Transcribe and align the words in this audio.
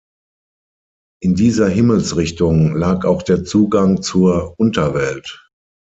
In 1.21 1.35
dieser 1.35 1.69
Himmelsrichtung 1.69 2.75
lag 2.75 3.05
auch 3.05 3.21
der 3.21 3.43
Zugang 3.43 4.01
zur 4.01 4.55
Unterwelt. 4.59 5.47